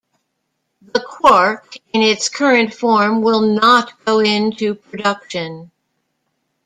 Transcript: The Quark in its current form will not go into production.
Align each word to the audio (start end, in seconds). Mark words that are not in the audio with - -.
The 0.81 0.99
Quark 0.99 1.75
in 1.93 2.01
its 2.01 2.27
current 2.27 2.73
form 2.73 3.21
will 3.21 3.41
not 3.41 4.03
go 4.03 4.17
into 4.17 4.73
production. 4.73 5.69